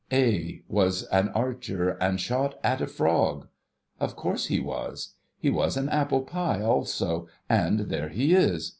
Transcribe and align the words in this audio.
A 0.11 0.63
was 0.67 1.03
an 1.11 1.29
archer, 1.29 1.89
and 2.01 2.19
shot 2.19 2.59
at 2.63 2.81
a 2.81 2.87
frog.' 2.87 3.47
Of 3.99 4.15
course 4.15 4.47
he 4.47 4.59
was. 4.59 5.13
He 5.37 5.51
was 5.51 5.77
an 5.77 5.89
apple 5.89 6.21
pie 6.23 6.59
also, 6.63 7.27
and 7.51 7.81
there 7.81 8.09
he 8.09 8.33
is 8.33 8.69